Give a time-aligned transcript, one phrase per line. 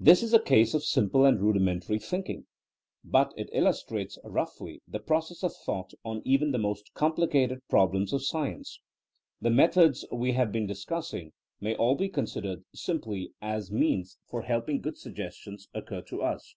[0.00, 2.46] This is a case of simple and rudimentary thinking,
[3.04, 8.14] but it illus trates roughly the process of thought on even the most complicated problems
[8.14, 8.80] of science.
[9.42, 14.80] The methods we have been discussing may all be considered simply as means for helping
[14.80, 16.54] good suggestions occur to us.